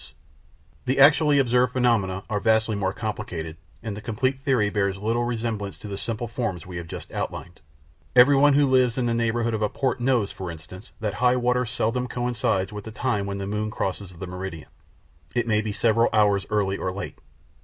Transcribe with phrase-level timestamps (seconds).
[0.03, 2.75] _A BIG SPRING TIDE, THE AEGIR ON THE TRENT] The actually observed phenomena are vastly
[2.75, 6.77] more complicated, and the complete theory bears very little resemblance to the simple form we
[6.77, 7.61] have just outlined.
[8.15, 11.67] Everyone who lives in the neighbourhood of a port knows, for instance, that high water
[11.67, 14.69] seldom coincides with the time when the moon crosses the meridian.
[15.35, 17.19] It may be several hours early or late.